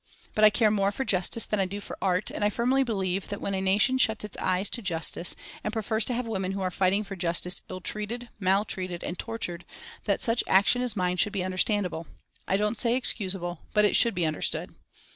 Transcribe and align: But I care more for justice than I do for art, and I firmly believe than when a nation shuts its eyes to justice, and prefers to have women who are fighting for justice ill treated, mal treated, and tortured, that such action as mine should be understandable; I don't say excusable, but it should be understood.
But 0.33 0.43
I 0.43 0.49
care 0.49 0.71
more 0.71 0.91
for 0.91 1.05
justice 1.05 1.45
than 1.45 1.59
I 1.59 1.67
do 1.67 1.79
for 1.79 1.95
art, 2.01 2.31
and 2.31 2.43
I 2.43 2.49
firmly 2.49 2.83
believe 2.83 3.27
than 3.27 3.39
when 3.39 3.53
a 3.53 3.61
nation 3.61 3.99
shuts 3.99 4.25
its 4.25 4.35
eyes 4.37 4.67
to 4.71 4.81
justice, 4.81 5.35
and 5.63 5.71
prefers 5.71 6.05
to 6.05 6.15
have 6.15 6.25
women 6.25 6.53
who 6.53 6.61
are 6.61 6.71
fighting 6.71 7.03
for 7.03 7.15
justice 7.15 7.61
ill 7.69 7.81
treated, 7.81 8.27
mal 8.39 8.65
treated, 8.65 9.03
and 9.03 9.19
tortured, 9.19 9.63
that 10.05 10.19
such 10.19 10.43
action 10.47 10.81
as 10.81 10.95
mine 10.95 11.17
should 11.17 11.33
be 11.33 11.43
understandable; 11.43 12.07
I 12.47 12.57
don't 12.57 12.79
say 12.79 12.95
excusable, 12.95 13.59
but 13.75 13.85
it 13.85 13.95
should 13.95 14.15
be 14.15 14.25
understood. 14.25 14.73